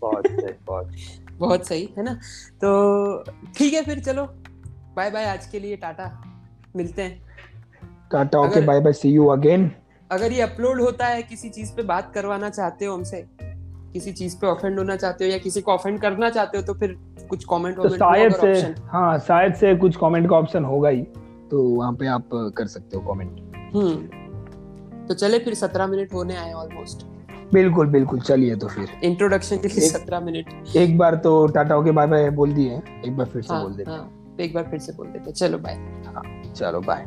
बहुत 0.01 0.27
सही 0.27 0.53
बहुत 0.67 0.91
बहुत 1.39 1.67
सही 1.67 1.89
है 1.97 2.03
ना? 2.03 2.13
तो 2.61 3.23
ठीक 3.57 3.73
है 3.73 3.81
फिर 3.83 3.99
चलो। 3.99 4.25
बाय 4.95 5.09
बाय 5.11 5.25
आज 5.25 5.45
के 5.47 5.59
लिए 5.59 5.75
टाटा। 5.75 6.11
मिलते 6.75 7.01
हैं। 7.01 7.21
Tata 8.11 8.39
okay 8.39 8.61
bye 8.61 8.79
bye 8.79 8.93
see 8.93 9.09
you 9.09 9.27
again 9.27 9.71
अगर 10.11 10.31
ये 10.31 10.41
अपलोड 10.41 10.81
होता 10.81 11.05
है 11.05 11.21
किसी 11.23 11.49
चीज़ 11.49 11.73
पे 11.75 11.83
बात 11.83 12.11
करवाना 12.13 12.49
चाहते 12.49 12.85
हो 12.85 12.93
हमसे 12.93 13.25
किसी 13.93 14.11
चीज़ 14.11 14.35
पे 14.37 14.47
ऑफेंड 14.47 14.77
होना 14.79 14.95
चाहते 14.95 15.25
हो 15.25 15.31
या 15.31 15.37
किसी 15.37 15.61
को 15.61 15.71
ऑफेंड 15.71 15.99
करना 16.01 16.29
चाहते 16.29 16.57
हो 16.57 16.63
तो 16.63 16.73
फिर 16.73 16.95
कुछ 17.29 17.43
कमेंट 17.49 17.75
तो 17.77 17.89
शायद 17.89 18.33
से 18.33 18.53
हाँ 18.87 19.17
शायद 19.19 19.53
से 19.53 19.75
कुछ 19.75 19.95
कमेंट 19.95 20.29
का 20.29 20.35
ऑप्शन 20.35 20.63
होगा 20.65 20.89
ही। 20.89 21.01
तो 21.53 21.63
वहाँ 21.63 21.93
पे 21.93 22.07
आप 22.07 22.29
कर 22.57 22.67
सकते 22.67 22.98
हो 22.98 23.13
कमेंट 23.13 23.74
हम्म। 23.75 25.05
तो 25.07 25.13
चले 25.13 25.39
फिर 25.39 25.53
सत्रह 25.53 25.88
मिनट 25.88 26.13
होने 26.13 26.36
आए 26.36 26.53
ऑलमोस्ट 26.53 27.05
बिल्कुल 27.53 27.88
बिल्कुल 27.88 28.19
चलिए 28.19 28.55
तो 28.55 28.67
फिर. 28.67 28.88
इंट्रोडक्शन 29.03 29.57
के 29.57 29.67
लिए 29.67 29.88
सत्रह 29.89 30.19
मिनट. 30.19 30.75
एक 30.75 30.98
बार 30.98 31.15
तो 31.15 31.36
टाटा 31.48 31.75
ओके 31.77 31.91
बाय 31.91 32.07
बाय 32.07 32.29
बोल 32.31 32.53
दिए 32.53 32.81
एक 33.05 33.17
बार 33.17 33.25
फिर 33.25 33.41
से 33.41 33.53
हाँ 33.53 33.62
बोल 33.63 33.74
देते 33.74 33.91
हाँ 33.91 34.36
एक 34.41 34.53
बार 34.53 34.63
फिर 34.63 34.79
से 34.79 34.93
बोल 34.93 35.07
देते 35.07 35.31
चलो 35.31 35.57
बाय 35.57 35.75
हाँ, 36.05 36.24
चलो 36.55 36.79
बाय 36.81 37.05